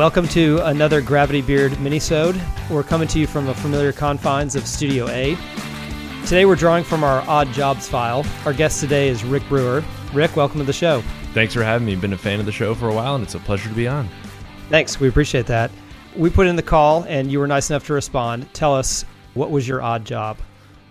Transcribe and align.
Welcome 0.00 0.28
to 0.28 0.60
another 0.64 1.02
Gravity 1.02 1.42
Beard 1.42 1.72
minisode. 1.72 2.40
We're 2.70 2.82
coming 2.82 3.06
to 3.08 3.18
you 3.18 3.26
from 3.26 3.44
the 3.44 3.52
familiar 3.52 3.92
confines 3.92 4.56
of 4.56 4.66
Studio 4.66 5.06
A. 5.10 5.36
Today 6.24 6.46
we're 6.46 6.56
drawing 6.56 6.84
from 6.84 7.04
our 7.04 7.20
odd 7.28 7.48
jobs 7.48 7.86
file. 7.86 8.24
Our 8.46 8.54
guest 8.54 8.80
today 8.80 9.10
is 9.10 9.22
Rick 9.24 9.46
Brewer. 9.50 9.84
Rick, 10.14 10.36
welcome 10.36 10.58
to 10.58 10.64
the 10.64 10.72
show. 10.72 11.02
Thanks 11.34 11.52
for 11.52 11.62
having 11.62 11.86
me. 11.86 11.96
Been 11.96 12.14
a 12.14 12.16
fan 12.16 12.40
of 12.40 12.46
the 12.46 12.50
show 12.50 12.74
for 12.74 12.88
a 12.88 12.94
while, 12.94 13.14
and 13.14 13.22
it's 13.22 13.34
a 13.34 13.40
pleasure 13.40 13.68
to 13.68 13.74
be 13.74 13.86
on. 13.86 14.08
Thanks. 14.70 14.98
We 14.98 15.06
appreciate 15.06 15.44
that. 15.48 15.70
We 16.16 16.30
put 16.30 16.46
in 16.46 16.56
the 16.56 16.62
call, 16.62 17.02
and 17.02 17.30
you 17.30 17.38
were 17.38 17.46
nice 17.46 17.68
enough 17.68 17.84
to 17.88 17.92
respond. 17.92 18.50
Tell 18.54 18.74
us 18.74 19.04
what 19.34 19.50
was 19.50 19.68
your 19.68 19.82
odd 19.82 20.06
job? 20.06 20.38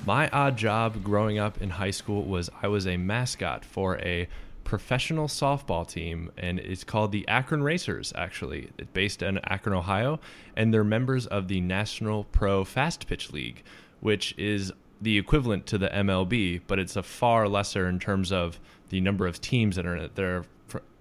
My 0.06 0.30
odd 0.30 0.56
job 0.56 1.04
growing 1.04 1.40
up 1.40 1.60
in 1.64 1.72
high 1.72 1.90
school 1.90 2.26
was 2.26 2.52
I 2.62 2.68
was 2.68 2.86
a 2.86 2.96
mascot 2.96 3.66
for 3.66 3.98
a 4.02 4.28
professional 4.70 5.28
softball 5.28 5.86
team, 5.88 6.32
and 6.38 6.60
it's 6.60 6.84
called 6.84 7.12
the 7.12 7.28
Akron 7.28 7.64
Racers, 7.64 8.14
actually. 8.16 8.70
It's 8.78 8.92
based 8.92 9.24
in 9.24 9.40
Akron, 9.40 9.76
Ohio, 9.76 10.20
and 10.56 10.72
they're 10.72 10.84
members 10.84 11.26
of 11.26 11.48
the 11.48 11.60
National 11.60 12.26
Pro 12.26 12.64
Fast 12.64 13.08
Pitch 13.08 13.34
League, 13.34 13.64
which 14.00 14.36
is 14.38 14.72
the 15.02 15.18
equivalent 15.18 15.66
to 15.66 15.80
the 15.80 15.88
MLB, 15.88 16.62
but 16.68 16.78
it's 16.78 16.96
a 16.96 17.02
far 17.02 17.48
lesser 17.48 17.90
in 17.90 17.98
terms 17.98 18.32
of 18.32 18.60
the 18.90 19.02
number 19.02 19.26
of 19.26 19.42
teams 19.42 19.76
that 19.76 19.88
are 19.88 19.96
in 19.96 20.04
it. 20.04 20.14
There, 20.14 20.44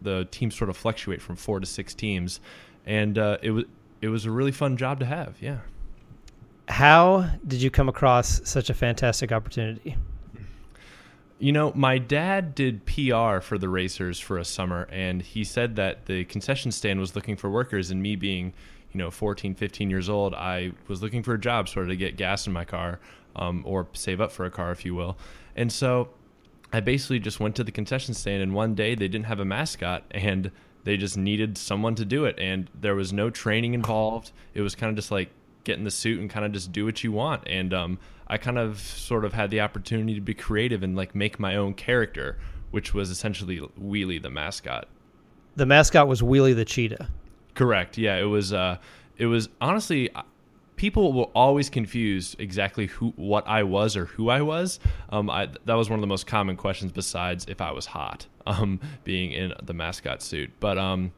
the 0.01 0.27
teams 0.31 0.57
sort 0.57 0.71
of 0.71 0.77
fluctuate 0.79 1.21
from 1.21 1.37
four 1.37 1.61
to 1.61 1.67
six 1.67 1.93
teams, 1.93 2.41
and 2.87 3.19
uh, 3.19 3.37
it 3.43 3.51
was 3.51 3.65
it 4.01 4.09
was 4.09 4.25
a 4.25 4.31
really 4.31 4.53
fun 4.53 4.79
job 4.79 5.01
to 5.01 5.05
have. 5.05 5.37
Yeah. 5.43 5.59
How 6.69 7.29
did 7.47 7.61
you 7.61 7.71
come 7.71 7.91
across 7.91 8.41
such 8.49 8.71
a 8.71 8.75
fantastic 8.75 9.31
opportunity? 9.31 9.99
You 11.41 11.53
know, 11.53 11.73
my 11.75 11.99
dad 11.99 12.55
did 12.57 12.85
PR 12.85 13.39
for 13.41 13.59
the 13.59 13.69
racers 13.69 14.19
for 14.19 14.39
a 14.39 14.45
summer, 14.45 14.89
and 14.91 15.23
he 15.23 15.45
said 15.45 15.77
that 15.77 16.07
the 16.07 16.25
concession 16.25 16.73
stand 16.73 16.99
was 16.99 17.15
looking 17.15 17.37
for 17.37 17.49
workers, 17.49 17.93
and 17.93 18.03
me 18.03 18.17
being, 18.17 18.53
you 18.93 18.99
know, 18.99 19.11
14, 19.11 19.55
15 19.55 19.89
years 19.89 20.09
old, 20.09 20.35
I 20.35 20.73
was 20.89 21.01
looking 21.01 21.23
for 21.23 21.35
a 21.35 21.41
job 21.41 21.69
sort 21.69 21.85
of 21.85 21.91
to 21.91 21.97
get 21.97 22.17
gas 22.17 22.49
in 22.49 22.53
my 22.53 22.65
car 22.65 22.99
um, 23.37 23.63
or 23.65 23.87
save 23.93 24.21
up 24.21 24.33
for 24.33 24.47
a 24.47 24.51
car, 24.51 24.73
if 24.73 24.85
you 24.85 24.97
will. 24.97 25.17
And 25.55 25.71
so 25.71 26.09
I 26.73 26.81
basically 26.81 27.21
just 27.21 27.39
went 27.39 27.55
to 27.57 27.65
the 27.65 27.73
concession 27.73 28.15
stand, 28.15 28.43
and 28.43 28.53
one 28.53 28.75
day 28.75 28.97
they 28.97 29.07
didn't 29.07 29.27
have 29.27 29.39
a 29.39 29.45
mascot, 29.45 30.03
and 30.11 30.51
they 30.83 30.97
just 30.97 31.17
needed 31.17 31.57
someone 31.57 31.95
to 31.97 32.05
do 32.05 32.25
it, 32.25 32.37
and 32.39 32.69
there 32.75 32.97
was 32.97 33.13
no 33.13 33.31
training 33.31 33.75
involved. 33.75 34.33
It 34.55 34.63
was 34.63 34.75
kind 34.75 34.91
of 34.91 34.97
just 34.97 35.13
like 35.13 35.31
get 35.69 35.79
in 35.79 35.85
the 35.85 35.91
suit 35.91 36.19
and 36.19 36.29
kind 36.29 36.45
of 36.45 36.53
just 36.53 36.73
do 36.73 36.85
what 36.85 37.05
you 37.05 37.13
want. 37.13 37.43
And 37.47 37.73
um, 37.73 37.99
I 38.27 38.39
kind 38.39 38.59
of 38.59 38.81
sort 38.81 39.25
of 39.25 39.35
had 39.35 39.51
the 39.51 39.61
opportunity 39.61 40.15
to 40.15 40.21
be 40.21 40.35
creative 40.35 40.83
and 40.83 40.97
like 40.97 41.15
make 41.15 41.39
my 41.39 41.57
own 41.57 41.75
character, 41.75 42.39
which 42.71 42.95
was 42.95 43.11
essentially 43.11 43.59
Wheelie 43.81 44.21
the 44.21 44.31
mascot. 44.31 44.89
The 45.57 45.67
mascot 45.67 46.09
was 46.09 46.23
Wheelie 46.23 46.57
the 46.57 46.65
cheetah. 46.65 47.09
Correct. 47.55 47.99
Yeah, 47.99 48.17
it 48.17 48.25
was. 48.25 48.53
Uh, 48.53 48.79
it 49.17 49.27
was 49.27 49.49
honestly 49.61 50.11
people 50.79 51.13
will 51.13 51.31
always 51.35 51.69
confuse 51.69 52.35
exactly 52.39 52.87
who 52.87 53.13
what 53.17 53.47
I 53.47 53.65
was 53.65 53.97
or 53.97 54.07
who 54.07 54.31
I 54.31 54.41
was. 54.41 54.81
Um, 55.11 55.29
I, 55.29 55.49
that 55.67 55.75
was 55.75 55.91
one 55.91 55.99
of 55.99 56.01
the 56.01 56.07
most 56.07 56.27
common 56.27 56.57
questions 56.57 56.93
besides 56.93 57.45
if 57.49 57.61
I 57.61 57.73
was 57.73 57.87
hot, 57.87 58.27
um, 58.47 58.81
being 59.05 59.33
in 59.33 59.53
the 59.63 59.75
mascot 59.75 60.23
suit. 60.23 60.51
But 60.61 60.79
um, 60.79 61.13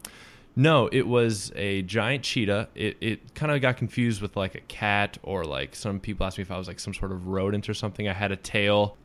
no, 0.56 0.88
it 0.92 1.06
was 1.06 1.52
a 1.54 1.82
giant 1.82 2.24
cheetah. 2.24 2.68
It, 2.74 2.96
it 3.00 3.34
kind 3.34 3.52
of 3.52 3.60
got 3.60 3.76
confused 3.76 4.20
with 4.20 4.36
like 4.36 4.54
a 4.54 4.60
cat 4.60 5.18
or 5.22 5.44
like 5.44 5.74
some 5.74 6.00
people 6.00 6.26
asked 6.26 6.38
me 6.38 6.42
if 6.42 6.50
I 6.50 6.58
was 6.58 6.68
like 6.68 6.80
some 6.80 6.94
sort 6.94 7.12
of 7.12 7.28
rodent 7.28 7.68
or 7.68 7.74
something. 7.74 8.08
I 8.08 8.12
had 8.12 8.32
a 8.32 8.36
tail. 8.36 8.96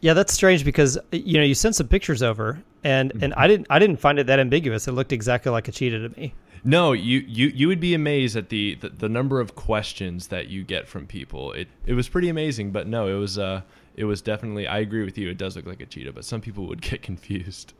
Yeah, 0.00 0.14
that's 0.14 0.32
strange 0.32 0.64
because 0.64 0.98
you 1.10 1.38
know 1.38 1.44
you 1.44 1.54
sent 1.54 1.74
some 1.74 1.88
pictures 1.88 2.22
over 2.22 2.62
and 2.84 3.12
and 3.20 3.34
I 3.34 3.48
didn't 3.48 3.66
I 3.68 3.78
didn't 3.78 3.96
find 3.96 4.18
it 4.18 4.26
that 4.28 4.38
ambiguous. 4.38 4.86
It 4.86 4.92
looked 4.92 5.12
exactly 5.12 5.50
like 5.50 5.68
a 5.68 5.72
cheetah 5.72 6.08
to 6.08 6.20
me. 6.20 6.34
No, 6.64 6.92
you, 6.92 7.20
you 7.20 7.48
you 7.48 7.68
would 7.68 7.80
be 7.80 7.94
amazed 7.94 8.36
at 8.36 8.48
the, 8.48 8.74
the, 8.76 8.88
the 8.88 9.08
number 9.08 9.40
of 9.40 9.54
questions 9.54 10.28
that 10.28 10.48
you 10.48 10.64
get 10.64 10.88
from 10.88 11.06
people. 11.06 11.52
It 11.52 11.68
it 11.86 11.94
was 11.94 12.08
pretty 12.08 12.28
amazing, 12.28 12.72
but 12.72 12.86
no, 12.86 13.08
it 13.08 13.18
was 13.18 13.38
uh 13.38 13.62
it 13.96 14.04
was 14.04 14.22
definitely 14.22 14.66
I 14.66 14.78
agree 14.78 15.04
with 15.04 15.18
you. 15.18 15.30
It 15.30 15.38
does 15.38 15.56
look 15.56 15.66
like 15.66 15.80
a 15.80 15.86
cheetah, 15.86 16.12
but 16.12 16.24
some 16.24 16.40
people 16.40 16.66
would 16.66 16.82
get 16.90 17.02
confused. 17.02 17.72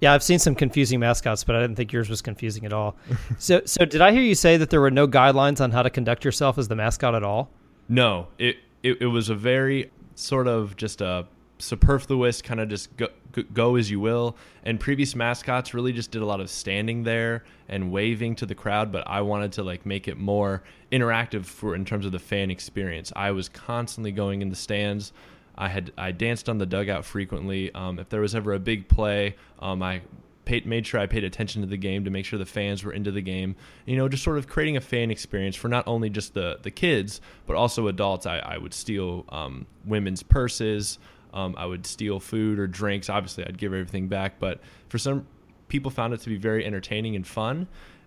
Yeah, 0.00 0.12
I've 0.12 0.22
seen 0.22 0.38
some 0.38 0.54
confusing 0.54 1.00
mascots, 1.00 1.42
but 1.44 1.56
I 1.56 1.60
didn't 1.60 1.76
think 1.76 1.92
yours 1.92 2.08
was 2.08 2.22
confusing 2.22 2.64
at 2.64 2.72
all. 2.72 2.96
so, 3.38 3.62
so 3.64 3.84
did 3.84 4.00
I 4.00 4.12
hear 4.12 4.22
you 4.22 4.34
say 4.34 4.56
that 4.56 4.70
there 4.70 4.80
were 4.80 4.90
no 4.90 5.08
guidelines 5.08 5.60
on 5.60 5.72
how 5.72 5.82
to 5.82 5.90
conduct 5.90 6.24
yourself 6.24 6.58
as 6.58 6.68
the 6.68 6.76
mascot 6.76 7.14
at 7.14 7.22
all? 7.22 7.50
No, 7.88 8.28
it 8.38 8.56
it, 8.82 9.02
it 9.02 9.06
was 9.06 9.28
a 9.28 9.34
very 9.34 9.90
sort 10.14 10.46
of 10.46 10.76
just 10.76 11.00
a 11.00 11.26
superfluous 11.58 12.40
kind 12.40 12.60
of 12.60 12.68
just 12.68 12.96
go, 12.96 13.08
go 13.52 13.76
as 13.76 13.90
you 13.90 14.00
will. 14.00 14.36
And 14.64 14.78
previous 14.78 15.14
mascots 15.14 15.74
really 15.74 15.92
just 15.92 16.10
did 16.10 16.22
a 16.22 16.26
lot 16.26 16.40
of 16.40 16.50
standing 16.50 17.02
there 17.02 17.44
and 17.68 17.90
waving 17.90 18.36
to 18.36 18.46
the 18.46 18.54
crowd, 18.54 18.92
but 18.92 19.06
I 19.06 19.20
wanted 19.20 19.52
to 19.52 19.62
like 19.62 19.84
make 19.84 20.08
it 20.08 20.16
more 20.16 20.62
interactive 20.92 21.44
for 21.44 21.74
in 21.74 21.84
terms 21.84 22.06
of 22.06 22.12
the 22.12 22.18
fan 22.18 22.50
experience. 22.50 23.12
I 23.16 23.32
was 23.32 23.48
constantly 23.48 24.12
going 24.12 24.42
in 24.42 24.48
the 24.48 24.56
stands 24.56 25.12
I 25.58 25.68
had 25.68 25.92
I 25.98 26.12
danced 26.12 26.48
on 26.48 26.58
the 26.58 26.66
dugout 26.66 27.04
frequently. 27.04 27.74
Um, 27.74 27.98
if 27.98 28.08
there 28.08 28.20
was 28.20 28.34
ever 28.34 28.54
a 28.54 28.60
big 28.60 28.88
play, 28.88 29.34
um, 29.58 29.82
I 29.82 30.02
paid, 30.44 30.64
made 30.64 30.86
sure 30.86 31.00
I 31.00 31.06
paid 31.06 31.24
attention 31.24 31.62
to 31.62 31.68
the 31.68 31.76
game 31.76 32.04
to 32.04 32.10
make 32.10 32.24
sure 32.24 32.38
the 32.38 32.46
fans 32.46 32.84
were 32.84 32.92
into 32.92 33.10
the 33.10 33.20
game. 33.20 33.56
You 33.84 33.96
know, 33.96 34.08
just 34.08 34.22
sort 34.22 34.38
of 34.38 34.46
creating 34.46 34.76
a 34.76 34.80
fan 34.80 35.10
experience 35.10 35.56
for 35.56 35.68
not 35.68 35.86
only 35.88 36.10
just 36.10 36.32
the 36.32 36.58
the 36.62 36.70
kids 36.70 37.20
but 37.46 37.56
also 37.56 37.88
adults. 37.88 38.24
I, 38.24 38.38
I 38.38 38.56
would 38.56 38.72
steal 38.72 39.24
um, 39.30 39.66
women's 39.84 40.22
purses. 40.22 40.98
Um, 41.34 41.54
I 41.58 41.66
would 41.66 41.86
steal 41.86 42.20
food 42.20 42.58
or 42.58 42.66
drinks. 42.68 43.10
Obviously, 43.10 43.44
I'd 43.44 43.58
give 43.58 43.74
everything 43.74 44.06
back. 44.08 44.38
But 44.38 44.60
for 44.88 44.96
some 44.96 45.26
people, 45.66 45.90
found 45.90 46.14
it 46.14 46.20
to 46.20 46.28
be 46.28 46.36
very 46.36 46.64
entertaining 46.64 47.16
and 47.16 47.26
fun. 47.26 47.66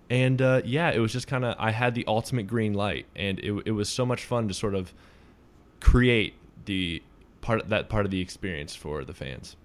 And 0.09 0.41
uh, 0.41 0.62
yeah, 0.66 0.91
it 0.91 1.00
was 1.00 1.12
just 1.12 1.28
kind 1.28 1.44
of 1.45 1.56
I 1.59 1.72
had 1.72 1.95
the 1.95 2.06
ultimate 2.07 2.47
green 2.47 2.73
light, 2.73 3.07
and 3.16 3.39
it, 3.39 3.51
it 3.66 3.72
was 3.72 3.89
so 3.89 4.06
much 4.06 4.23
fun 4.23 4.47
to 4.47 4.53
sort 4.53 4.73
of 4.73 4.94
create 5.81 6.35
the 6.66 7.01
part 7.41 7.62
of 7.62 7.69
that 7.69 7.90
part 7.90 8.06
of 8.06 8.12
the 8.12 8.22
experience 8.22 8.75
for 8.75 9.03
the 9.03 9.13
fans. 9.13 9.56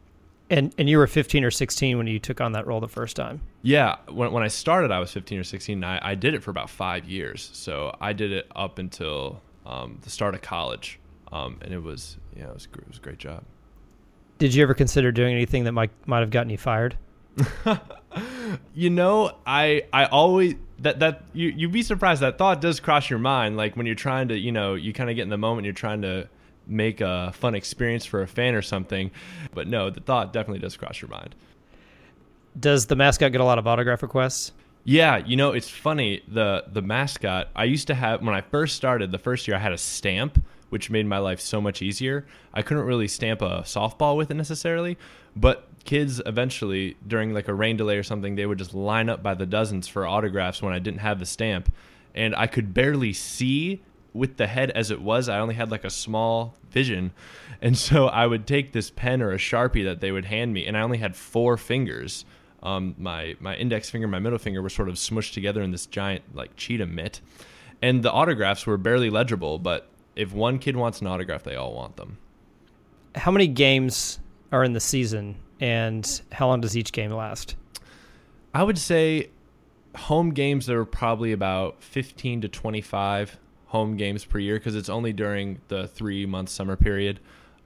And 0.48 0.74
and 0.78 0.88
you 0.88 0.98
were 0.98 1.06
15 1.06 1.44
or 1.44 1.50
16 1.50 1.98
when 1.98 2.06
you 2.06 2.18
took 2.18 2.40
on 2.40 2.52
that 2.52 2.66
role 2.66 2.80
the 2.80 2.88
first 2.88 3.16
time. 3.16 3.40
Yeah, 3.62 3.96
when 4.08 4.32
when 4.32 4.42
I 4.42 4.48
started, 4.48 4.90
I 4.90 4.98
was 4.98 5.12
15 5.12 5.38
or 5.38 5.44
16. 5.44 5.82
I, 5.82 6.10
I 6.10 6.14
did 6.14 6.34
it 6.34 6.42
for 6.42 6.50
about 6.50 6.70
five 6.70 7.04
years, 7.04 7.50
so 7.52 7.96
I 8.00 8.12
did 8.12 8.32
it 8.32 8.46
up 8.54 8.78
until 8.78 9.42
um, 9.64 9.98
the 10.02 10.10
start 10.10 10.34
of 10.34 10.42
college, 10.42 11.00
um, 11.32 11.58
and 11.62 11.74
it 11.74 11.82
was 11.82 12.16
yeah, 12.36 12.48
it 12.48 12.54
was 12.54 12.68
it 12.72 12.88
was 12.88 12.98
a 12.98 13.00
great 13.00 13.18
job. 13.18 13.42
Did 14.38 14.54
you 14.54 14.62
ever 14.62 14.74
consider 14.74 15.10
doing 15.10 15.34
anything 15.34 15.64
that 15.64 15.72
might 15.72 15.90
might 16.06 16.20
have 16.20 16.30
gotten 16.30 16.50
you 16.50 16.58
fired? 16.58 16.96
you 18.74 18.90
know, 18.90 19.36
I 19.46 19.84
I 19.92 20.04
always 20.06 20.54
that 20.78 21.00
that 21.00 21.24
you 21.32 21.48
you'd 21.48 21.72
be 21.72 21.82
surprised 21.82 22.22
that 22.22 22.38
thought 22.38 22.60
does 22.60 22.80
cross 22.80 23.10
your 23.10 23.18
mind. 23.18 23.56
Like 23.56 23.76
when 23.76 23.86
you're 23.86 23.94
trying 23.94 24.28
to, 24.28 24.38
you 24.38 24.52
know, 24.52 24.74
you 24.74 24.92
kind 24.92 25.10
of 25.10 25.16
get 25.16 25.22
in 25.22 25.28
the 25.28 25.38
moment, 25.38 25.64
you're 25.64 25.74
trying 25.74 26.02
to 26.02 26.28
make 26.66 27.00
a 27.00 27.32
fun 27.32 27.54
experience 27.54 28.04
for 28.04 28.22
a 28.22 28.26
fan 28.26 28.54
or 28.54 28.62
something. 28.62 29.10
But 29.54 29.68
no, 29.68 29.90
the 29.90 30.00
thought 30.00 30.32
definitely 30.32 30.60
does 30.60 30.76
cross 30.76 31.00
your 31.00 31.10
mind. 31.10 31.34
Does 32.58 32.86
the 32.86 32.96
mascot 32.96 33.32
get 33.32 33.40
a 33.40 33.44
lot 33.44 33.58
of 33.58 33.66
autograph 33.66 34.02
requests? 34.02 34.52
Yeah, 34.84 35.16
you 35.18 35.36
know, 35.36 35.52
it's 35.52 35.68
funny. 35.68 36.22
The 36.28 36.64
the 36.72 36.80
mascot, 36.80 37.48
I 37.56 37.64
used 37.64 37.88
to 37.88 37.94
have 37.94 38.22
when 38.22 38.34
I 38.34 38.40
first 38.40 38.76
started, 38.76 39.10
the 39.10 39.18
first 39.18 39.48
year 39.48 39.56
I 39.56 39.60
had 39.60 39.72
a 39.72 39.78
stamp, 39.78 40.42
which 40.70 40.90
made 40.90 41.06
my 41.06 41.18
life 41.18 41.40
so 41.40 41.60
much 41.60 41.82
easier. 41.82 42.24
I 42.54 42.62
couldn't 42.62 42.84
really 42.84 43.08
stamp 43.08 43.42
a 43.42 43.62
softball 43.62 44.16
with 44.16 44.30
it 44.30 44.34
necessarily, 44.34 44.96
but 45.34 45.68
kids 45.84 46.20
eventually 46.24 46.96
during 47.06 47.34
like 47.34 47.48
a 47.48 47.54
rain 47.54 47.76
delay 47.76 47.96
or 47.96 48.02
something, 48.02 48.36
they 48.36 48.46
would 48.46 48.58
just 48.58 48.74
line 48.74 49.08
up 49.08 49.22
by 49.22 49.34
the 49.34 49.46
dozens 49.46 49.88
for 49.88 50.06
autographs 50.06 50.62
when 50.62 50.72
I 50.72 50.78
didn't 50.78 51.00
have 51.00 51.18
the 51.18 51.26
stamp. 51.26 51.72
And 52.14 52.34
I 52.36 52.46
could 52.46 52.72
barely 52.72 53.12
see 53.12 53.82
with 54.16 54.36
the 54.36 54.46
head 54.46 54.70
as 54.70 54.90
it 54.90 55.00
was, 55.00 55.28
I 55.28 55.38
only 55.38 55.54
had 55.54 55.70
like 55.70 55.84
a 55.84 55.90
small 55.90 56.54
vision. 56.70 57.12
And 57.60 57.76
so 57.88 58.06
I 58.06 58.26
would 58.26 58.46
take 58.46 58.72
this 58.72 58.90
pen 58.90 59.22
or 59.22 59.32
a 59.32 59.38
Sharpie 59.38 59.84
that 59.84 60.00
they 60.00 60.12
would 60.12 60.24
hand 60.24 60.52
me, 60.52 60.66
and 60.66 60.76
I 60.76 60.80
only 60.80 60.98
had 60.98 61.16
four 61.16 61.56
fingers. 61.56 62.24
Um, 62.62 62.94
my 62.98 63.36
my 63.38 63.54
index 63.56 63.90
finger, 63.90 64.08
my 64.08 64.18
middle 64.18 64.38
finger 64.38 64.62
were 64.62 64.70
sort 64.70 64.88
of 64.88 64.96
smushed 64.96 65.34
together 65.34 65.62
in 65.62 65.70
this 65.70 65.86
giant 65.86 66.34
like 66.34 66.56
cheetah 66.56 66.86
mitt, 66.86 67.20
and 67.82 68.02
the 68.02 68.10
autographs 68.10 68.66
were 68.66 68.76
barely 68.76 69.10
legible. 69.10 69.58
But 69.58 69.88
if 70.16 70.32
one 70.32 70.58
kid 70.58 70.76
wants 70.76 71.00
an 71.00 71.06
autograph, 71.06 71.42
they 71.44 71.54
all 71.54 71.74
want 71.74 71.96
them. 71.96 72.18
How 73.14 73.30
many 73.30 73.46
games 73.46 74.18
are 74.50 74.64
in 74.64 74.72
the 74.72 74.80
season, 74.80 75.36
and 75.60 76.22
how 76.32 76.48
long 76.48 76.60
does 76.60 76.76
each 76.76 76.92
game 76.92 77.10
last? 77.12 77.56
I 78.54 78.62
would 78.62 78.78
say 78.78 79.28
home 79.94 80.30
games 80.30 80.66
there 80.66 80.78
are 80.78 80.84
probably 80.84 81.32
about 81.32 81.82
15 81.82 82.42
to 82.42 82.48
25 82.48 83.38
home 83.66 83.96
games 83.96 84.24
per 84.24 84.38
year 84.38 84.56
because 84.56 84.74
it's 84.74 84.88
only 84.88 85.12
during 85.12 85.60
the 85.68 85.86
three 85.88 86.26
month 86.26 86.48
summer 86.48 86.76
period. 86.76 87.20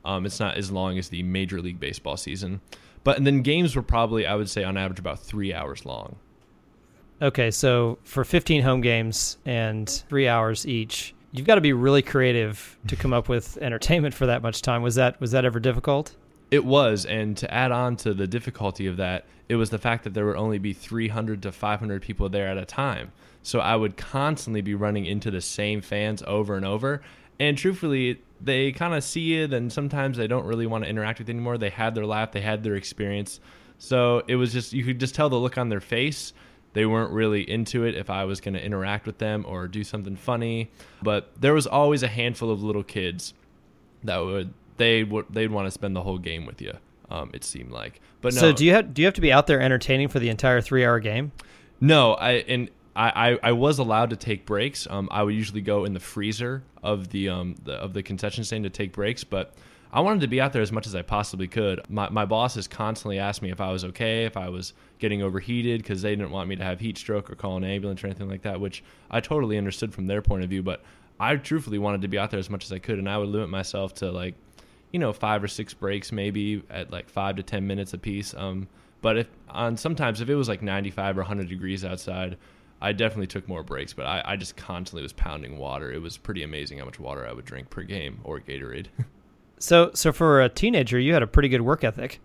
Um, 0.05 0.25
it's 0.25 0.41
not 0.41 0.57
as 0.57 0.71
long 0.71 0.99
as 0.99 1.09
the 1.09 1.23
Major 1.23 1.61
League 1.61 1.79
Baseball 1.79 2.17
season. 2.17 2.61
But 3.05 3.17
and 3.17 3.27
then 3.27 3.43
games 3.43 3.77
were 3.77 3.83
probably, 3.83 4.27
I 4.27 4.35
would 4.35 4.49
say, 4.51 4.65
on 4.65 4.77
average 4.77 4.99
about 4.99 5.21
three 5.21 5.53
hours 5.53 5.85
long. 5.85 6.17
Okay, 7.23 7.51
so 7.51 7.99
for 8.03 8.25
15 8.25 8.63
home 8.63 8.81
games 8.81 9.37
and 9.45 9.89
three 10.09 10.27
hours 10.27 10.67
each, 10.67 11.15
you've 11.33 11.47
got 11.47 11.57
to 11.57 11.61
be 11.61 11.75
really 11.75 12.03
creative 12.03 12.79
to 12.87 12.97
come 12.97 13.13
up 13.13 13.29
with 13.29 13.59
entertainment 13.59 14.15
for 14.15 14.27
that 14.27 14.43
much 14.43 14.63
time. 14.63 14.83
Was 14.83 14.95
that 14.95 15.21
was 15.21 15.33
that 15.33 15.45
ever 15.45 15.61
difficult? 15.61 16.17
It 16.51 16.65
was, 16.65 17.07
and 17.07 17.37
to 17.37 17.53
add 17.53 17.71
on 17.71 17.97
to 17.99 18.13
the 18.13 18.27
difficulty 18.27 18.87
of 18.87 18.97
that, 18.97 19.25
it 19.49 19.57
was 19.57 19.71
the 19.71 19.79
fact 19.79 20.05
that 20.05 20.15
there 20.15 20.27
would 20.27 20.37
only 20.37 20.59
be 20.59 20.73
300 20.73 21.43
to 21.43 21.53
500 21.53 22.03
people 22.03 22.29
there 22.29 22.49
at 22.49 22.59
a 22.59 22.65
time. 22.65 23.13
So 23.43 23.61
I 23.61 23.77
would 23.77 23.97
constantly 23.97 24.61
be 24.61 24.75
running 24.75 25.07
into 25.07 25.31
the 25.31 25.41
same 25.41 25.81
fans 25.81 26.23
over 26.27 26.57
and 26.57 26.65
over. 26.65 27.03
And 27.39 27.57
truthfully, 27.57 28.21
they 28.41 28.73
kind 28.73 28.95
of 28.95 29.03
see 29.05 29.41
it, 29.41 29.53
and 29.53 29.73
sometimes 29.73 30.17
they 30.17 30.27
don't 30.27 30.45
really 30.45 30.67
want 30.67 30.85
to 30.85 30.91
interact 30.91 31.21
with 31.21 31.29
it 31.29 31.33
anymore. 31.33 31.57
They 31.57 31.71
had 31.71 31.95
their 31.95 32.07
laugh, 32.07 32.33
they 32.33 32.41
had 32.41 32.63
their 32.63 32.75
experience. 32.75 33.41
So 33.79 34.23
it 34.27 34.37
was 34.37 34.53
just, 34.53 34.73
you 34.73 34.85
could 34.85 35.01
just 35.01 35.15
tell 35.15 35.31
the 35.31 35.37
look 35.37 35.57
on 35.57 35.69
their 35.69 35.81
face. 35.81 36.33
They 36.73 36.87
weren't 36.87 37.13
really 37.13 37.49
into 37.49 37.85
it 37.85 37.97
if 37.97 38.11
I 38.11 38.25
was 38.25 38.41
going 38.41 38.55
to 38.55 38.65
interact 38.65 39.07
with 39.07 39.19
them 39.19 39.45
or 39.49 39.67
do 39.67 39.83
something 39.83 40.17
funny. 40.17 40.71
But 41.03 41.33
there 41.41 41.55
was 41.55 41.67
always 41.67 42.03
a 42.03 42.09
handful 42.09 42.51
of 42.51 42.63
little 42.63 42.85
kids 42.85 43.35
that 44.05 44.19
would 44.19 44.53
they 44.81 45.05
would 45.05 45.27
they'd 45.31 45.51
want 45.51 45.67
to 45.67 45.71
spend 45.71 45.95
the 45.95 46.01
whole 46.01 46.19
game 46.19 46.47
with 46.47 46.61
you. 46.63 46.73
Um, 47.11 47.31
it 47.35 47.45
seemed 47.45 47.71
like, 47.71 48.01
but 48.23 48.35
no. 48.35 48.41
So 48.41 48.53
do 48.53 48.65
you 48.65 48.73
have 48.73 48.95
do 48.95 49.03
you 49.03 49.07
have 49.07 49.15
to 49.15 49.21
be 49.21 49.33
out 49.33 49.47
there 49.47 49.61
entertaining 49.61 50.09
for 50.09 50.19
the 50.19 50.31
entire 50.31 50.61
three 50.61 50.85
hour 50.85 50.99
game? 50.99 51.33
No, 51.81 52.15
I 52.15 52.33
and 52.33 52.71
I, 52.97 53.39
I, 53.43 53.53
was 53.53 53.79
allowed 53.79 54.11
to 54.11 54.17
take 54.17 54.45
breaks. 54.45 54.87
Um, 54.91 55.09
I 55.11 55.23
would 55.23 55.35
usually 55.35 55.63
go 55.63 55.85
in 55.85 55.95
the 55.95 56.01
freezer 56.01 56.63
of 56.83 57.09
the 57.11 57.29
um 57.29 57.57
the, 57.65 57.75
of 57.75 57.93
the 57.93 58.03
concession 58.03 58.43
stand 58.43 58.65
to 58.65 58.71
take 58.71 58.93
breaks, 58.93 59.23
but 59.23 59.55
I 59.93 60.01
wanted 60.01 60.21
to 60.23 60.29
be 60.29 60.41
out 60.41 60.53
there 60.53 60.63
as 60.63 60.73
much 60.73 60.87
as 60.87 60.95
I 60.95 61.03
possibly 61.03 61.47
could. 61.47 61.81
My 61.89 62.09
my 62.09 62.25
bosses 62.25 62.67
constantly 62.67 63.19
asked 63.19 63.43
me 63.43 63.51
if 63.51 63.61
I 63.61 63.71
was 63.71 63.85
okay, 63.85 64.25
if 64.25 64.37
I 64.37 64.49
was 64.49 64.73
getting 64.99 65.23
overheated, 65.23 65.83
because 65.83 66.01
they 66.03 66.11
didn't 66.11 66.31
want 66.31 66.49
me 66.49 66.57
to 66.57 66.65
have 66.65 66.81
heat 66.81 66.97
stroke 66.97 67.31
or 67.31 67.35
call 67.35 67.57
an 67.57 67.65
ambulance 67.65 68.03
or 68.03 68.07
anything 68.07 68.29
like 68.29 68.43
that, 68.43 68.61
which 68.61 68.83
I 69.11 69.21
totally 69.21 69.59
understood 69.59 69.93
from 69.93 70.07
their 70.07 70.23
point 70.23 70.43
of 70.43 70.51
view. 70.51 70.63
But 70.63 70.83
I 71.21 71.37
truthfully 71.37 71.79
wanted 71.79 72.01
to 72.01 72.09
be 72.09 72.19
out 72.19 72.31
there 72.31 72.41
as 72.41 72.49
much 72.49 72.65
as 72.65 72.73
I 72.73 72.79
could, 72.79 72.99
and 72.99 73.09
I 73.09 73.19
would 73.19 73.29
limit 73.29 73.51
myself 73.51 73.93
to 73.97 74.11
like, 74.11 74.35
you 74.93 74.99
know, 74.99 75.13
five 75.13 75.43
or 75.43 75.49
six 75.49 75.75
breaks 75.75 76.13
maybe 76.13 76.63
at 76.71 76.91
like 76.91 77.09
five 77.09 77.37
to 77.37 77.43
ten 77.43 77.67
minutes 77.67 77.95
a 77.95 77.99
piece. 77.99 78.35
Um, 78.35 78.69
but 79.01 79.19
if 79.19 79.29
on 79.49 79.77
sometimes 79.77 80.21
if 80.21 80.29
it 80.29 80.35
was 80.35 80.49
like 80.49 80.63
95 80.63 81.19
or 81.19 81.23
100 81.23 81.49
degrees 81.49 81.85
outside, 81.85 82.37
I 82.83 82.93
definitely 82.93 83.27
took 83.27 83.49
more 83.49 83.63
breaks. 83.63 83.93
But 83.93 84.07
I, 84.07 84.23
I 84.25 84.37
just 84.37 84.57
constantly 84.57 85.03
was 85.03 85.13
pounding 85.13 85.59
water. 85.59 85.93
It 85.93 86.01
was 86.01 86.17
pretty 86.17 86.43
amazing 86.43 86.79
how 86.79 86.85
much 86.85 87.01
water 87.01 87.27
I 87.27 87.33
would 87.33 87.45
drink 87.45 87.71
per 87.71 87.83
game 87.83 88.21
or 88.25 88.41
Gatorade. 88.41 88.87
so 89.59 89.91
so 89.95 90.13
for 90.13 90.41
a 90.41 90.49
teenager, 90.49 90.99
you 90.99 91.15
had 91.15 91.23
a 91.23 91.27
pretty 91.27 91.49
good 91.49 91.63
work 91.63 91.85
ethic. 91.85 92.21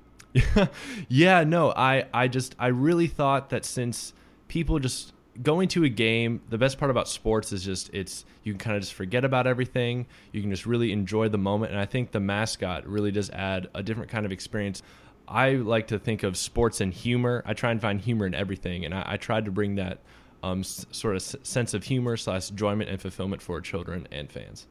yeah, 1.07 1.43
no, 1.43 1.71
I 1.71 2.05
I 2.13 2.27
just 2.27 2.55
I 2.59 2.67
really 2.67 3.07
thought 3.07 3.49
that 3.51 3.63
since 3.63 4.13
people 4.47 4.79
just 4.79 5.13
going 5.41 5.67
to 5.69 5.83
a 5.83 5.89
game, 5.89 6.41
the 6.49 6.57
best 6.57 6.77
part 6.77 6.91
about 6.91 7.07
sports 7.07 7.51
is 7.51 7.63
just 7.63 7.89
it's 7.93 8.25
you 8.43 8.53
can 8.53 8.59
kind 8.59 8.75
of 8.77 8.81
just 8.83 8.93
forget 8.93 9.25
about 9.25 9.47
everything. 9.47 10.05
You 10.31 10.41
can 10.41 10.49
just 10.51 10.65
really 10.65 10.91
enjoy 10.91 11.29
the 11.29 11.37
moment, 11.37 11.71
and 11.71 11.79
I 11.79 11.85
think 11.85 12.11
the 12.11 12.19
mascot 12.19 12.87
really 12.87 13.11
does 13.11 13.29
add 13.31 13.67
a 13.75 13.83
different 13.83 14.09
kind 14.09 14.25
of 14.25 14.31
experience. 14.31 14.81
I 15.27 15.53
like 15.53 15.87
to 15.87 15.97
think 15.99 16.23
of 16.23 16.37
sports 16.37 16.81
and 16.81 16.93
humor. 16.93 17.43
I 17.45 17.53
try 17.53 17.71
and 17.71 17.81
find 17.81 17.99
humor 17.99 18.27
in 18.27 18.35
everything, 18.35 18.85
and 18.85 18.93
I, 18.93 19.03
I 19.13 19.17
tried 19.17 19.45
to 19.45 19.51
bring 19.51 19.75
that 19.75 19.99
um, 20.43 20.59
s- 20.59 20.85
sort 20.91 21.15
of 21.15 21.21
s- 21.21 21.35
sense 21.43 21.73
of 21.73 21.83
humor 21.83 22.15
slash 22.15 22.51
enjoyment 22.51 22.89
and 22.89 23.01
fulfillment 23.01 23.41
for 23.41 23.59
children 23.61 24.07
and 24.11 24.31
fans. 24.31 24.67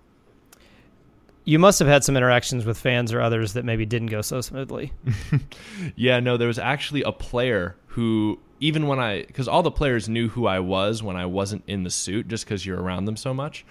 You 1.44 1.58
must 1.58 1.78
have 1.78 1.88
had 1.88 2.04
some 2.04 2.16
interactions 2.16 2.64
with 2.64 2.78
fans 2.78 3.12
or 3.12 3.20
others 3.20 3.52
that 3.52 3.64
maybe 3.64 3.84
didn't 3.84 4.08
go 4.08 4.22
so 4.22 4.40
smoothly. 4.40 4.92
yeah, 5.96 6.20
no, 6.20 6.36
there 6.36 6.48
was 6.48 6.58
actually 6.58 7.02
a 7.02 7.12
player 7.12 7.76
who 7.88 8.40
even 8.60 8.86
when 8.86 8.98
I, 8.98 9.24
because 9.24 9.46
all 9.46 9.62
the 9.62 9.70
players 9.70 10.08
knew 10.08 10.28
who 10.28 10.46
I 10.46 10.60
was 10.60 11.02
when 11.02 11.16
I 11.16 11.26
wasn't 11.26 11.64
in 11.66 11.82
the 11.82 11.90
suit, 11.90 12.28
just 12.28 12.46
because 12.46 12.64
you're 12.64 12.80
around 12.80 13.04
them 13.04 13.16
so 13.16 13.34
much. 13.34 13.64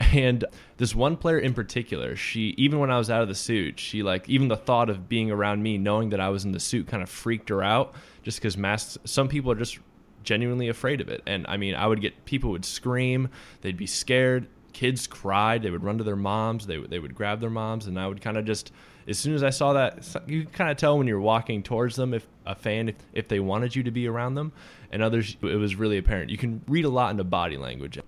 And 0.00 0.44
this 0.76 0.94
one 0.94 1.16
player 1.16 1.38
in 1.38 1.54
particular, 1.54 2.16
she, 2.16 2.54
even 2.56 2.78
when 2.78 2.90
I 2.90 2.98
was 2.98 3.10
out 3.10 3.20
of 3.20 3.28
the 3.28 3.34
suit, 3.34 3.78
she 3.80 4.02
like, 4.02 4.28
even 4.28 4.48
the 4.48 4.56
thought 4.56 4.88
of 4.88 5.08
being 5.08 5.30
around 5.30 5.62
me, 5.62 5.76
knowing 5.76 6.10
that 6.10 6.20
I 6.20 6.28
was 6.28 6.44
in 6.44 6.52
the 6.52 6.60
suit 6.60 6.86
kind 6.86 7.02
of 7.02 7.10
freaked 7.10 7.48
her 7.48 7.62
out 7.62 7.94
just 8.22 8.38
because 8.38 8.56
masks, 8.56 8.96
some 9.04 9.28
people 9.28 9.50
are 9.50 9.56
just 9.56 9.78
genuinely 10.22 10.68
afraid 10.68 11.00
of 11.00 11.08
it. 11.08 11.22
And 11.26 11.46
I 11.48 11.56
mean, 11.56 11.74
I 11.74 11.86
would 11.86 12.00
get, 12.00 12.24
people 12.24 12.50
would 12.50 12.64
scream, 12.64 13.28
they'd 13.60 13.76
be 13.76 13.86
scared. 13.86 14.46
Kids 14.78 15.08
cried. 15.08 15.64
They 15.64 15.72
would 15.72 15.82
run 15.82 15.98
to 15.98 16.04
their 16.04 16.14
moms. 16.14 16.64
They 16.64 16.78
would, 16.78 16.88
they 16.88 17.00
would 17.00 17.12
grab 17.12 17.40
their 17.40 17.50
moms, 17.50 17.88
and 17.88 17.98
I 17.98 18.06
would 18.06 18.20
kind 18.20 18.36
of 18.36 18.44
just 18.44 18.70
as 19.08 19.18
soon 19.18 19.34
as 19.34 19.42
I 19.42 19.50
saw 19.50 19.72
that, 19.72 20.06
you 20.28 20.44
kind 20.44 20.70
of 20.70 20.76
tell 20.76 20.96
when 20.96 21.08
you're 21.08 21.18
walking 21.18 21.64
towards 21.64 21.96
them 21.96 22.14
if 22.14 22.24
a 22.46 22.54
fan 22.54 22.90
if, 22.90 22.94
if 23.12 23.26
they 23.26 23.40
wanted 23.40 23.74
you 23.74 23.82
to 23.82 23.90
be 23.90 24.06
around 24.06 24.36
them, 24.36 24.52
and 24.92 25.02
others 25.02 25.36
it 25.42 25.56
was 25.56 25.74
really 25.74 25.98
apparent. 25.98 26.30
You 26.30 26.38
can 26.38 26.62
read 26.68 26.84
a 26.84 26.88
lot 26.88 27.10
into 27.10 27.24
body 27.24 27.56
language. 27.56 27.96
Yeah, 27.96 28.04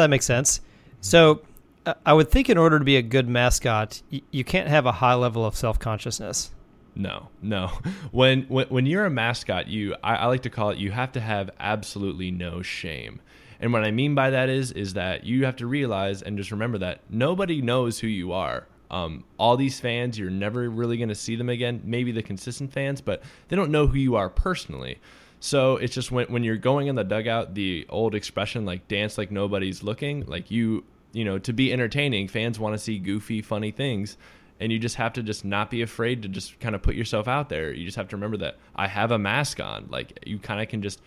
that 0.00 0.10
makes 0.10 0.24
sense. 0.24 0.60
So 1.00 1.42
uh, 1.86 1.94
I 2.06 2.12
would 2.12 2.30
think 2.30 2.48
in 2.48 2.56
order 2.56 2.78
to 2.78 2.84
be 2.84 2.98
a 2.98 3.02
good 3.02 3.28
mascot, 3.28 4.00
you 4.30 4.44
can't 4.44 4.68
have 4.68 4.86
a 4.86 4.92
high 4.92 5.14
level 5.14 5.44
of 5.44 5.56
self 5.56 5.80
consciousness. 5.80 6.52
No, 6.94 7.30
no. 7.42 7.72
When 8.12 8.42
when 8.42 8.68
when 8.68 8.86
you're 8.86 9.06
a 9.06 9.10
mascot, 9.10 9.66
you 9.66 9.96
I, 10.04 10.14
I 10.14 10.26
like 10.26 10.42
to 10.42 10.50
call 10.50 10.70
it 10.70 10.78
you 10.78 10.92
have 10.92 11.10
to 11.12 11.20
have 11.20 11.50
absolutely 11.58 12.30
no 12.30 12.62
shame. 12.62 13.20
And 13.62 13.72
what 13.72 13.84
I 13.84 13.92
mean 13.92 14.16
by 14.16 14.30
that 14.30 14.48
is 14.48 14.72
is 14.72 14.94
that 14.94 15.24
you 15.24 15.44
have 15.44 15.56
to 15.56 15.66
realize 15.68 16.20
and 16.20 16.36
just 16.36 16.50
remember 16.50 16.78
that 16.78 17.00
nobody 17.08 17.62
knows 17.62 18.00
who 18.00 18.08
you 18.08 18.32
are. 18.32 18.66
Um, 18.90 19.24
all 19.38 19.56
these 19.56 19.80
fans, 19.80 20.18
you're 20.18 20.30
never 20.30 20.68
really 20.68 20.98
going 20.98 21.08
to 21.08 21.14
see 21.14 21.36
them 21.36 21.48
again. 21.48 21.80
Maybe 21.84 22.12
the 22.12 22.22
consistent 22.22 22.72
fans, 22.72 23.00
but 23.00 23.22
they 23.48 23.56
don't 23.56 23.70
know 23.70 23.86
who 23.86 23.96
you 23.96 24.16
are 24.16 24.28
personally. 24.28 24.98
So 25.38 25.76
it's 25.76 25.94
just 25.94 26.10
when 26.10 26.26
when 26.26 26.42
you're 26.42 26.56
going 26.56 26.88
in 26.88 26.96
the 26.96 27.04
dugout, 27.04 27.54
the 27.54 27.86
old 27.88 28.16
expression 28.16 28.66
like 28.66 28.88
dance 28.88 29.16
like 29.16 29.30
nobody's 29.30 29.82
looking, 29.82 30.26
like 30.26 30.50
you 30.50 30.84
you 31.12 31.24
know 31.24 31.38
to 31.38 31.52
be 31.52 31.72
entertaining, 31.72 32.26
fans 32.28 32.58
want 32.58 32.74
to 32.74 32.78
see 32.78 32.98
goofy, 32.98 33.42
funny 33.42 33.70
things, 33.70 34.16
and 34.58 34.72
you 34.72 34.78
just 34.80 34.96
have 34.96 35.12
to 35.14 35.22
just 35.22 35.44
not 35.44 35.70
be 35.70 35.82
afraid 35.82 36.22
to 36.22 36.28
just 36.28 36.58
kind 36.58 36.74
of 36.74 36.82
put 36.82 36.96
yourself 36.96 37.28
out 37.28 37.48
there. 37.48 37.72
You 37.72 37.84
just 37.84 37.96
have 37.96 38.08
to 38.08 38.16
remember 38.16 38.38
that 38.38 38.58
I 38.74 38.88
have 38.88 39.12
a 39.12 39.18
mask 39.18 39.60
on, 39.60 39.86
like 39.88 40.18
you 40.26 40.38
kind 40.38 40.60
of 40.60 40.68
can 40.68 40.82
just 40.82 41.00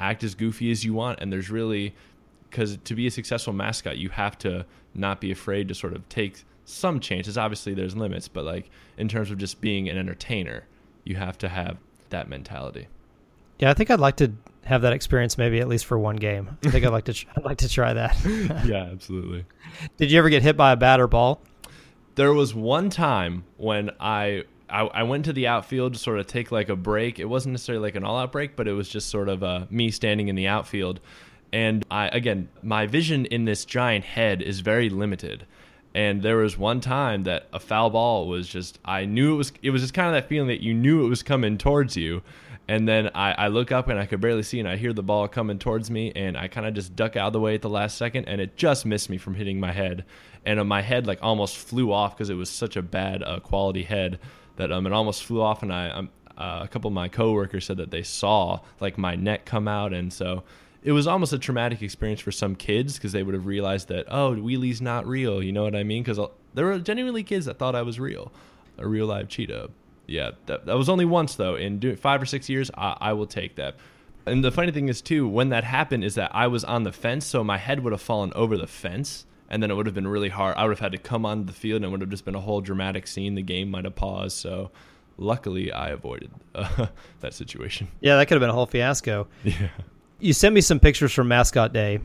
act 0.00 0.24
as 0.24 0.34
goofy 0.34 0.70
as 0.70 0.84
you 0.84 0.94
want, 0.94 1.20
and 1.20 1.32
there's 1.32 1.50
really 1.50 1.94
because 2.50 2.78
to 2.84 2.94
be 2.94 3.06
a 3.06 3.10
successful 3.10 3.52
mascot, 3.52 3.96
you 3.96 4.08
have 4.08 4.36
to 4.38 4.66
not 4.94 5.20
be 5.20 5.30
afraid 5.30 5.68
to 5.68 5.74
sort 5.74 5.92
of 5.92 6.08
take 6.08 6.42
some 6.64 6.98
chances. 6.98 7.38
Obviously, 7.38 7.74
there's 7.74 7.96
limits, 7.96 8.26
but 8.26 8.44
like 8.44 8.70
in 8.98 9.08
terms 9.08 9.30
of 9.30 9.38
just 9.38 9.60
being 9.60 9.88
an 9.88 9.96
entertainer, 9.96 10.64
you 11.04 11.16
have 11.16 11.38
to 11.38 11.48
have 11.48 11.78
that 12.10 12.28
mentality. 12.28 12.88
Yeah, 13.60 13.70
I 13.70 13.74
think 13.74 13.90
I'd 13.90 14.00
like 14.00 14.16
to 14.16 14.32
have 14.64 14.82
that 14.82 14.92
experience 14.92 15.38
maybe 15.38 15.60
at 15.60 15.68
least 15.68 15.86
for 15.86 15.98
one 15.98 16.16
game. 16.16 16.58
I 16.64 16.70
think 16.70 16.84
I'd 16.84 16.92
like 16.92 17.04
to. 17.04 17.12
Tr- 17.12 17.26
I'd 17.36 17.44
like 17.44 17.58
to 17.58 17.68
try 17.68 17.92
that. 17.92 18.16
yeah, 18.66 18.88
absolutely. 18.90 19.44
Did 19.96 20.10
you 20.10 20.18
ever 20.18 20.30
get 20.30 20.42
hit 20.42 20.56
by 20.56 20.72
a 20.72 20.76
bat 20.76 21.00
or 21.00 21.06
ball? 21.06 21.40
There 22.16 22.32
was 22.32 22.54
one 22.54 22.90
time 22.90 23.44
when 23.56 23.90
I, 24.00 24.44
I 24.70 24.80
I, 24.82 25.02
went 25.02 25.24
to 25.26 25.32
the 25.32 25.46
outfield 25.46 25.94
to 25.94 25.98
sort 25.98 26.18
of 26.18 26.26
take 26.26 26.50
like 26.52 26.68
a 26.68 26.76
break. 26.76 27.18
It 27.18 27.26
wasn't 27.26 27.52
necessarily 27.52 27.82
like 27.82 27.96
an 27.96 28.04
all-out 28.04 28.32
break, 28.32 28.56
but 28.56 28.68
it 28.68 28.72
was 28.72 28.88
just 28.88 29.08
sort 29.08 29.28
of 29.28 29.42
uh, 29.42 29.66
me 29.70 29.90
standing 29.90 30.28
in 30.28 30.36
the 30.36 30.46
outfield. 30.46 31.00
And 31.52 31.84
I 31.90 32.08
again, 32.08 32.48
my 32.62 32.86
vision 32.86 33.26
in 33.26 33.44
this 33.44 33.64
giant 33.64 34.04
head 34.04 34.42
is 34.42 34.60
very 34.60 34.88
limited. 34.88 35.46
And 35.94 36.22
there 36.22 36.36
was 36.36 36.56
one 36.56 36.80
time 36.80 37.24
that 37.24 37.48
a 37.52 37.58
foul 37.58 37.90
ball 37.90 38.28
was 38.28 38.48
just 38.48 38.78
I 38.84 39.04
knew 39.04 39.34
it 39.34 39.36
was 39.36 39.52
it 39.62 39.70
was 39.70 39.82
just 39.82 39.94
kind 39.94 40.08
of 40.08 40.14
that 40.14 40.28
feeling 40.28 40.48
that 40.48 40.62
you 40.62 40.72
knew 40.72 41.04
it 41.04 41.08
was 41.08 41.22
coming 41.22 41.58
towards 41.58 41.96
you. 41.96 42.22
And 42.68 42.86
then 42.86 43.10
I, 43.16 43.32
I 43.32 43.48
look 43.48 43.72
up 43.72 43.88
and 43.88 43.98
I 43.98 44.06
could 44.06 44.20
barely 44.20 44.44
see 44.44 44.60
and 44.60 44.68
I 44.68 44.76
hear 44.76 44.92
the 44.92 45.02
ball 45.02 45.26
coming 45.26 45.58
towards 45.58 45.90
me 45.90 46.12
and 46.14 46.36
I 46.36 46.46
kind 46.46 46.68
of 46.68 46.74
just 46.74 46.94
duck 46.94 47.16
out 47.16 47.26
of 47.26 47.32
the 47.32 47.40
way 47.40 47.56
at 47.56 47.62
the 47.62 47.68
last 47.68 47.98
second 47.98 48.26
and 48.26 48.40
it 48.40 48.56
just 48.56 48.86
missed 48.86 49.10
me 49.10 49.18
from 49.18 49.34
hitting 49.34 49.58
my 49.58 49.72
head. 49.72 50.04
And 50.46 50.60
uh, 50.60 50.64
my 50.64 50.80
head 50.80 51.04
like 51.04 51.18
almost 51.20 51.56
flew 51.56 51.92
off 51.92 52.16
because 52.16 52.30
it 52.30 52.34
was 52.34 52.48
such 52.48 52.76
a 52.76 52.82
bad 52.82 53.24
uh, 53.24 53.40
quality 53.40 53.82
head 53.82 54.20
that 54.60 54.70
um 54.70 54.86
it 54.86 54.92
almost 54.92 55.24
flew 55.24 55.40
off 55.40 55.62
and 55.62 55.72
I 55.72 55.90
um, 55.90 56.10
uh, 56.36 56.60
a 56.62 56.68
couple 56.68 56.88
of 56.88 56.94
my 56.94 57.08
coworkers 57.08 57.66
said 57.66 57.76
that 57.78 57.90
they 57.90 58.02
saw 58.02 58.60
like 58.80 58.96
my 58.96 59.14
neck 59.14 59.44
come 59.44 59.68
out 59.68 59.92
and 59.92 60.12
so 60.12 60.42
it 60.82 60.92
was 60.92 61.06
almost 61.06 61.34
a 61.34 61.38
traumatic 61.38 61.82
experience 61.82 62.20
for 62.20 62.32
some 62.32 62.54
kids 62.54 62.94
because 62.94 63.12
they 63.12 63.22
would 63.22 63.34
have 63.34 63.46
realized 63.46 63.88
that 63.88 64.06
oh 64.08 64.34
wheelie's 64.34 64.80
not 64.80 65.06
real 65.06 65.42
you 65.42 65.52
know 65.52 65.64
what 65.64 65.74
i 65.74 65.82
mean? 65.82 66.02
Because 66.02 66.20
there 66.54 66.66
were 66.66 66.78
genuinely 66.78 67.22
kids 67.22 67.46
that 67.46 67.58
thought 67.58 67.74
i 67.74 67.82
was 67.82 67.98
real 67.98 68.32
a 68.78 68.86
real 68.86 69.06
live 69.06 69.28
cheetah. 69.28 69.70
Yeah 70.06 70.32
that, 70.46 70.66
that 70.66 70.76
was 70.76 70.88
only 70.88 71.04
once 71.04 71.34
though. 71.34 71.54
In 71.54 71.78
doing 71.78 71.96
five 71.96 72.22
or 72.22 72.26
six 72.26 72.48
years 72.48 72.70
I, 72.76 72.96
I 73.00 73.12
will 73.12 73.26
take 73.26 73.56
that. 73.56 73.76
And 74.26 74.44
the 74.44 74.52
funny 74.52 74.72
thing 74.72 74.88
is 74.88 75.00
too 75.02 75.26
when 75.28 75.48
that 75.50 75.64
happened 75.64 76.04
is 76.04 76.14
that 76.14 76.30
i 76.34 76.46
was 76.46 76.64
on 76.64 76.84
the 76.84 76.92
fence 76.92 77.26
so 77.26 77.42
my 77.42 77.58
head 77.58 77.82
would 77.82 77.92
have 77.92 78.02
fallen 78.02 78.32
over 78.34 78.56
the 78.56 78.66
fence 78.66 79.26
and 79.50 79.62
then 79.62 79.70
it 79.70 79.74
would 79.74 79.86
have 79.86 79.94
been 79.94 80.08
really 80.08 80.28
hard. 80.28 80.56
I 80.56 80.62
would 80.64 80.70
have 80.70 80.80
had 80.80 80.92
to 80.92 80.98
come 80.98 81.26
on 81.26 81.46
the 81.46 81.52
field 81.52 81.76
and 81.76 81.84
it 81.86 81.88
would 81.88 82.00
have 82.00 82.10
just 82.10 82.24
been 82.24 82.36
a 82.36 82.40
whole 82.40 82.60
dramatic 82.60 83.06
scene. 83.06 83.34
The 83.34 83.42
game 83.42 83.70
might 83.70 83.84
have 83.84 83.96
paused. 83.96 84.36
So 84.36 84.70
luckily 85.18 85.70
i 85.70 85.90
avoided 85.90 86.30
uh, 86.54 86.86
that 87.20 87.34
situation. 87.34 87.88
Yeah, 88.00 88.16
that 88.16 88.26
could 88.26 88.34
have 88.34 88.40
been 88.40 88.50
a 88.50 88.54
whole 88.54 88.66
fiasco. 88.66 89.28
yeah. 89.44 89.68
You 90.20 90.32
sent 90.32 90.54
me 90.54 90.60
some 90.60 90.78
pictures 90.80 91.12
from 91.12 91.28
Mascot 91.28 91.72
Day. 91.72 92.00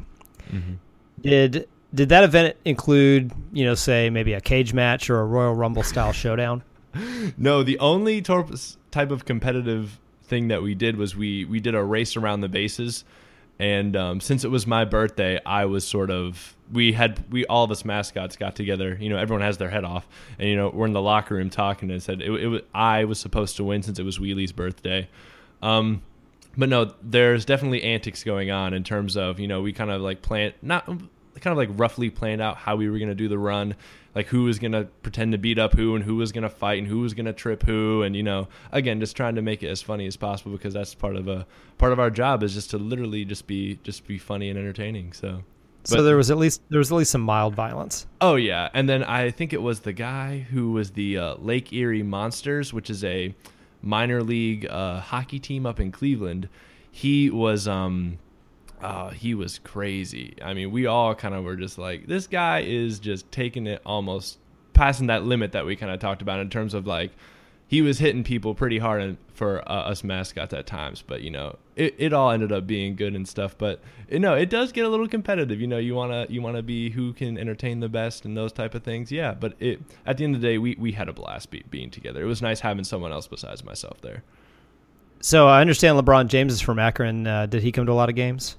Did 1.21 1.67
did 1.93 2.09
that 2.09 2.23
event 2.23 2.57
include, 2.65 3.31
you 3.53 3.65
know, 3.65 3.75
say 3.75 4.09
maybe 4.09 4.33
a 4.33 4.41
cage 4.41 4.73
match 4.73 5.09
or 5.09 5.21
a 5.21 5.25
Royal 5.25 5.53
Rumble 5.53 5.83
style 5.83 6.11
showdown? 6.13 6.63
No, 7.37 7.63
the 7.63 7.77
only 7.79 8.21
type 8.21 9.11
of 9.11 9.25
competitive 9.25 9.99
thing 10.23 10.47
that 10.47 10.61
we 10.61 10.75
did 10.75 10.97
was 10.97 11.15
we 11.15 11.45
we 11.45 11.59
did 11.59 11.75
a 11.75 11.83
race 11.83 12.15
around 12.15 12.41
the 12.41 12.47
bases, 12.47 13.03
And 13.57 13.95
um, 13.95 14.19
since 14.19 14.43
it 14.43 14.51
was 14.51 14.67
my 14.67 14.83
birthday, 14.83 15.39
I 15.45 15.65
was 15.65 15.87
sort 15.87 16.11
of 16.11 16.55
we 16.71 16.93
had 16.93 17.23
we 17.31 17.45
all 17.45 17.63
of 17.63 17.71
us 17.71 17.85
mascots 17.85 18.35
got 18.35 18.55
together. 18.55 18.97
You 18.99 19.09
know, 19.09 19.17
everyone 19.17 19.41
has 19.41 19.57
their 19.57 19.69
head 19.69 19.85
off, 19.85 20.07
and 20.37 20.49
you 20.49 20.55
know 20.55 20.69
we're 20.69 20.87
in 20.87 20.93
the 20.93 21.01
locker 21.01 21.35
room 21.35 21.49
talking 21.49 21.89
and 21.89 22.03
said 22.03 22.21
it, 22.21 22.29
it 22.29 22.47
was 22.47 22.61
I 22.73 23.05
was 23.05 23.19
supposed 23.19 23.55
to 23.57 23.63
win 23.63 23.81
since 23.81 23.97
it 23.97 24.03
was 24.03 24.19
Wheelie's 24.19 24.51
birthday. 24.51 25.07
Um, 25.61 26.01
but 26.57 26.69
no, 26.69 26.93
there's 27.01 27.45
definitely 27.45 27.83
antics 27.83 28.23
going 28.23 28.51
on 28.51 28.73
in 28.73 28.83
terms 28.83 29.15
of 29.15 29.39
you 29.39 29.47
know 29.47 29.61
we 29.61 29.71
kind 29.71 29.91
of 29.91 30.01
like 30.01 30.21
plan 30.21 30.53
not 30.61 30.85
kind 30.85 31.51
of 31.51 31.57
like 31.57 31.69
roughly 31.73 32.09
planned 32.09 32.41
out 32.41 32.57
how 32.57 32.75
we 32.75 32.89
were 32.89 32.97
going 32.97 33.09
to 33.09 33.15
do 33.15 33.27
the 33.27 33.37
run 33.37 33.75
like 34.15 34.27
who 34.27 34.43
was 34.43 34.57
going 34.57 34.71
to 34.71 34.85
pretend 35.03 35.33
to 35.33 35.37
beat 35.37 35.59
up 35.59 35.73
who 35.73 35.95
and 35.95 36.03
who 36.03 36.15
was 36.15 36.31
going 36.31 36.43
to 36.43 36.49
fight 36.49 36.79
and 36.79 36.87
who 36.87 37.01
was 37.01 37.13
going 37.13 37.25
to 37.25 37.33
trip 37.33 37.63
who 37.63 38.01
and 38.01 38.15
you 38.15 38.23
know 38.23 38.47
again 38.71 38.99
just 38.99 39.15
trying 39.15 39.35
to 39.35 39.41
make 39.41 39.61
it 39.61 39.67
as 39.67 39.81
funny 39.81 40.07
as 40.07 40.17
possible 40.17 40.51
because 40.53 40.73
that's 40.73 40.95
part 40.95 41.15
of 41.15 41.27
a 41.27 41.45
part 41.77 41.91
of 41.91 41.99
our 41.99 42.09
job 42.09 42.41
is 42.41 42.53
just 42.53 42.71
to 42.71 42.77
literally 42.77 43.25
just 43.25 43.45
be 43.45 43.77
just 43.83 44.07
be 44.07 44.17
funny 44.17 44.49
and 44.49 44.57
entertaining 44.57 45.13
so 45.13 45.43
so 45.85 46.01
there 46.01 46.17
was 46.17 46.31
at 46.31 46.37
least 46.37 46.61
there 46.69 46.79
was 46.79 46.91
at 46.91 46.95
least 46.95 47.11
some 47.11 47.21
mild 47.21 47.53
violence. 47.53 48.07
Oh 48.19 48.35
yeah, 48.35 48.69
and 48.73 48.89
then 48.89 49.03
I 49.03 49.29
think 49.29 49.53
it 49.53 49.61
was 49.61 49.81
the 49.81 49.93
guy 49.93 50.39
who 50.39 50.71
was 50.71 50.91
the 50.91 51.17
uh, 51.17 51.35
Lake 51.35 51.71
Erie 51.71 52.01
Monsters, 52.01 52.73
which 52.73 52.89
is 52.89 53.03
a 53.03 53.35
minor 53.83 54.23
league 54.23 54.65
uh, 54.65 54.99
hockey 54.99 55.39
team 55.39 55.65
up 55.65 55.79
in 55.79 55.91
Cleveland. 55.91 56.49
He 56.89 57.29
was 57.29 57.67
um, 57.67 58.17
uh, 58.81 59.09
he 59.09 59.33
was 59.33 59.59
crazy. 59.59 60.35
I 60.41 60.53
mean, 60.53 60.71
we 60.71 60.85
all 60.85 61.15
kind 61.15 61.33
of 61.33 61.43
were 61.43 61.55
just 61.55 61.77
like, 61.77 62.07
this 62.07 62.27
guy 62.27 62.61
is 62.61 62.99
just 62.99 63.31
taking 63.31 63.67
it 63.67 63.81
almost 63.85 64.37
passing 64.73 65.07
that 65.07 65.23
limit 65.23 65.53
that 65.53 65.65
we 65.65 65.75
kind 65.75 65.91
of 65.91 65.99
talked 65.99 66.21
about 66.21 66.39
in 66.39 66.49
terms 66.49 66.73
of 66.73 66.85
like 66.85 67.11
he 67.67 67.81
was 67.81 67.97
hitting 67.97 68.23
people 68.23 68.53
pretty 68.53 68.77
hard 68.77 69.17
for 69.33 69.59
uh, 69.69 69.73
us 69.73 70.03
mascots 70.03 70.53
at 70.53 70.67
times 70.67 71.01
but 71.01 71.21
you 71.21 71.31
know 71.31 71.57
it, 71.75 71.95
it 71.97 72.13
all 72.13 72.29
ended 72.29 72.51
up 72.51 72.67
being 72.67 72.95
good 72.95 73.15
and 73.15 73.27
stuff 73.27 73.57
but 73.57 73.81
you 74.09 74.19
know 74.19 74.35
it 74.35 74.49
does 74.49 74.71
get 74.71 74.85
a 74.85 74.89
little 74.89 75.07
competitive 75.07 75.59
you 75.59 75.67
know 75.67 75.77
you 75.77 75.95
want 75.95 76.11
to 76.11 76.31
you 76.31 76.41
want 76.41 76.55
to 76.55 76.61
be 76.61 76.89
who 76.89 77.13
can 77.13 77.37
entertain 77.37 77.79
the 77.79 77.89
best 77.89 78.25
and 78.25 78.37
those 78.37 78.51
type 78.51 78.75
of 78.75 78.83
things 78.83 79.11
yeah 79.11 79.33
but 79.33 79.55
it 79.59 79.81
at 80.05 80.17
the 80.17 80.23
end 80.23 80.35
of 80.35 80.41
the 80.41 80.47
day 80.47 80.57
we, 80.57 80.75
we 80.77 80.91
had 80.91 81.09
a 81.09 81.13
blast 81.13 81.49
be, 81.49 81.63
being 81.69 81.89
together 81.89 82.21
it 82.21 82.25
was 82.25 82.41
nice 82.41 82.59
having 82.59 82.83
someone 82.83 83.11
else 83.11 83.27
besides 83.27 83.63
myself 83.63 83.99
there 84.01 84.23
so 85.21 85.47
I 85.47 85.61
understand 85.61 85.97
LeBron 85.97 86.27
James 86.27 86.53
is 86.53 86.61
from 86.61 86.79
Akron. 86.79 87.25
Uh, 87.25 87.45
did 87.45 87.63
he 87.63 87.71
come 87.71 87.85
to 87.85 87.91
a 87.91 87.93
lot 87.93 88.09
of 88.09 88.15
games? 88.15 88.57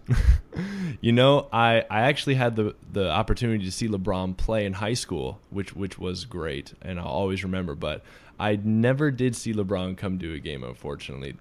you 1.00 1.12
know, 1.12 1.48
I, 1.52 1.84
I 1.90 2.02
actually 2.02 2.34
had 2.34 2.56
the 2.56 2.74
the 2.92 3.10
opportunity 3.10 3.64
to 3.64 3.72
see 3.72 3.88
LeBron 3.88 4.36
play 4.36 4.66
in 4.66 4.72
high 4.72 4.94
school, 4.94 5.40
which 5.50 5.74
which 5.74 5.98
was 5.98 6.24
great, 6.24 6.74
and 6.82 6.98
I'll 6.98 7.06
always 7.06 7.44
remember. 7.44 7.74
But 7.74 8.02
I 8.38 8.56
never 8.56 9.10
did 9.10 9.36
see 9.36 9.52
LeBron 9.52 9.96
come 9.96 10.18
to 10.18 10.34
a 10.34 10.38
game, 10.38 10.64
unfortunately. 10.64 11.36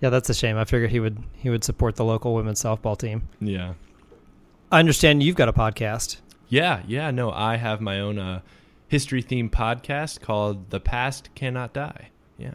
Yeah, 0.00 0.08
that's 0.08 0.30
a 0.30 0.34
shame. 0.34 0.56
I 0.56 0.64
figured 0.64 0.90
he 0.90 1.00
would 1.00 1.22
he 1.34 1.50
would 1.50 1.64
support 1.64 1.96
the 1.96 2.04
local 2.04 2.34
women's 2.34 2.62
softball 2.62 2.96
team. 2.98 3.28
Yeah, 3.40 3.74
I 4.72 4.78
understand 4.78 5.22
you've 5.22 5.36
got 5.36 5.48
a 5.48 5.52
podcast. 5.52 6.16
Yeah, 6.48 6.82
yeah. 6.86 7.10
No, 7.10 7.30
I 7.30 7.56
have 7.56 7.80
my 7.80 8.00
own 8.00 8.18
uh, 8.18 8.40
history 8.88 9.22
themed 9.22 9.50
podcast 9.50 10.20
called 10.20 10.70
"The 10.70 10.80
Past 10.80 11.28
Cannot 11.34 11.74
Die." 11.74 12.08
Yeah. 12.38 12.54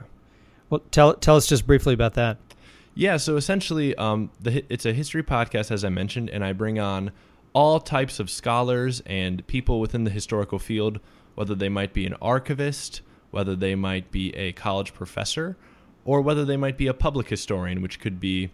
Well, 0.69 0.81
tell 0.91 1.13
tell 1.13 1.35
us 1.35 1.47
just 1.47 1.67
briefly 1.67 1.93
about 1.93 2.15
that. 2.15 2.37
Yeah, 2.95 3.17
so 3.17 3.35
essentially, 3.35 3.93
um, 3.95 4.31
the, 4.39 4.63
it's 4.69 4.85
a 4.85 4.93
history 4.93 5.21
podcast, 5.21 5.69
as 5.69 5.83
I 5.83 5.89
mentioned, 5.89 6.29
and 6.29 6.45
I 6.45 6.53
bring 6.53 6.79
on 6.79 7.11
all 7.53 7.79
types 7.79 8.19
of 8.19 8.29
scholars 8.29 9.01
and 9.05 9.45
people 9.47 9.79
within 9.79 10.05
the 10.05 10.11
historical 10.11 10.59
field, 10.59 10.99
whether 11.35 11.55
they 11.55 11.69
might 11.69 11.93
be 11.93 12.05
an 12.05 12.13
archivist, 12.21 13.01
whether 13.31 13.55
they 13.55 13.75
might 13.75 14.11
be 14.11 14.33
a 14.35 14.53
college 14.53 14.93
professor, 14.93 15.57
or 16.05 16.21
whether 16.21 16.45
they 16.45 16.57
might 16.57 16.77
be 16.77 16.87
a 16.87 16.93
public 16.93 17.27
historian, 17.27 17.81
which 17.81 17.99
could 17.99 18.19
be 18.19 18.49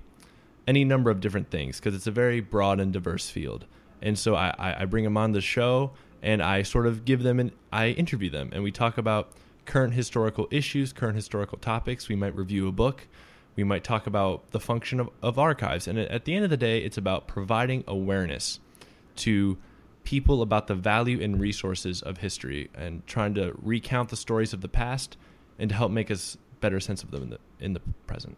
any 0.67 0.83
number 0.83 1.11
of 1.11 1.19
different 1.19 1.51
things, 1.51 1.79
because 1.79 1.93
it's 1.95 2.07
a 2.07 2.11
very 2.11 2.39
broad 2.39 2.79
and 2.79 2.91
diverse 2.91 3.29
field. 3.29 3.65
And 4.01 4.17
so 4.17 4.35
I, 4.35 4.75
I 4.79 4.85
bring 4.85 5.03
them 5.03 5.17
on 5.17 5.33
the 5.33 5.41
show, 5.41 5.91
and 6.23 6.41
I 6.41 6.63
sort 6.63 6.87
of 6.87 7.05
give 7.05 7.21
them 7.21 7.39
and 7.39 7.51
I 7.71 7.89
interview 7.89 8.29
them, 8.29 8.49
and 8.53 8.63
we 8.63 8.71
talk 8.71 8.97
about 8.97 9.33
current 9.65 9.93
historical 9.93 10.47
issues, 10.51 10.93
current 10.93 11.15
historical 11.15 11.57
topics. 11.57 12.09
We 12.09 12.15
might 12.15 12.35
review 12.35 12.67
a 12.67 12.71
book. 12.71 13.07
We 13.55 13.63
might 13.63 13.83
talk 13.83 14.07
about 14.07 14.51
the 14.51 14.59
function 14.59 14.99
of, 14.99 15.09
of 15.21 15.37
archives. 15.37 15.87
And 15.87 15.99
at 15.99 16.25
the 16.25 16.35
end 16.35 16.43
of 16.43 16.49
the 16.49 16.57
day, 16.57 16.79
it's 16.79 16.97
about 16.97 17.27
providing 17.27 17.83
awareness 17.87 18.59
to 19.17 19.57
people 20.03 20.41
about 20.41 20.67
the 20.67 20.75
value 20.75 21.21
and 21.21 21.39
resources 21.39 22.01
of 22.01 22.17
history 22.17 22.69
and 22.73 23.05
trying 23.05 23.33
to 23.35 23.53
recount 23.61 24.09
the 24.09 24.15
stories 24.15 24.53
of 24.53 24.61
the 24.61 24.67
past 24.67 25.17
and 25.59 25.69
to 25.69 25.75
help 25.75 25.91
make 25.91 26.09
us 26.09 26.37
better 26.59 26.79
sense 26.79 27.03
of 27.03 27.11
them 27.11 27.23
in 27.23 27.29
the, 27.29 27.39
in 27.59 27.73
the 27.73 27.81
present. 28.07 28.37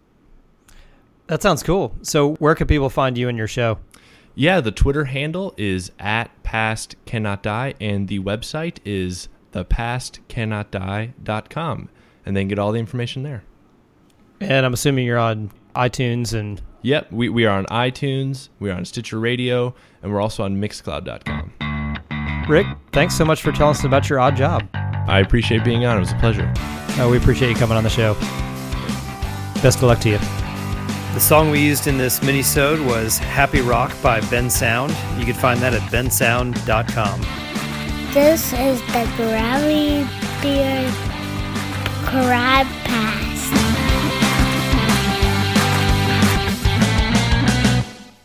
That 1.27 1.41
sounds 1.41 1.63
cool. 1.63 1.95
So, 2.01 2.35
where 2.35 2.55
can 2.55 2.67
people 2.67 2.89
find 2.89 3.17
you 3.17 3.29
and 3.29 3.37
your 3.37 3.47
show? 3.47 3.79
Yeah, 4.35 4.61
the 4.61 4.71
Twitter 4.71 5.05
handle 5.05 5.53
is 5.57 5.91
at 5.99 6.31
past 6.43 6.95
cannot 7.05 7.43
die, 7.43 7.75
and 7.79 8.07
the 8.07 8.19
website 8.19 8.79
is 8.83 9.29
thepastcannotdie.com, 9.53 11.89
and 12.25 12.37
then 12.37 12.47
get 12.47 12.59
all 12.59 12.71
the 12.71 12.79
information 12.79 13.23
there. 13.23 13.43
And 14.39 14.65
I'm 14.65 14.73
assuming 14.73 15.05
you're 15.05 15.17
on 15.17 15.51
iTunes 15.75 16.33
and. 16.33 16.61
Yep, 16.81 17.11
we, 17.13 17.29
we 17.29 17.45
are 17.45 17.57
on 17.57 17.65
iTunes, 17.67 18.49
we 18.59 18.69
are 18.69 18.73
on 18.73 18.83
Stitcher 18.83 19.17
Radio, 19.17 19.73
and 20.01 20.11
we're 20.11 20.19
also 20.19 20.43
on 20.43 20.57
Mixcloud.com. 20.57 21.53
Rick, 22.49 22.67
thanks 22.91 23.15
so 23.15 23.23
much 23.23 23.41
for 23.41 23.53
telling 23.53 23.71
us 23.71 23.85
about 23.85 24.09
your 24.09 24.19
odd 24.19 24.35
job. 24.35 24.67
I 24.73 25.19
appreciate 25.19 25.63
being 25.63 25.85
on. 25.85 25.95
It 25.95 26.01
was 26.01 26.11
a 26.11 26.15
pleasure. 26.15 26.51
Oh, 26.97 27.09
we 27.09 27.17
appreciate 27.17 27.49
you 27.49 27.55
coming 27.55 27.77
on 27.77 27.83
the 27.83 27.89
show. 27.89 28.15
Best 29.61 29.77
of 29.77 29.83
luck 29.83 29.99
to 30.01 30.09
you. 30.09 30.17
The 31.13 31.19
song 31.19 31.51
we 31.51 31.59
used 31.59 31.87
in 31.87 31.97
this 31.97 32.21
mini-sode 32.21 32.81
was 32.81 33.17
Happy 33.17 33.61
Rock 33.61 33.93
by 34.01 34.19
Bensound. 34.19 34.89
You 35.17 35.25
can 35.25 35.35
find 35.35 35.61
that 35.61 35.73
at 35.73 35.81
bensound.com. 35.91 37.42
This 38.13 38.53
is 38.53 38.79
the 38.93 39.11
Gravity 39.17 40.05
Beard 40.43 40.93
Crab 42.05 42.67
Pack. 42.85 43.32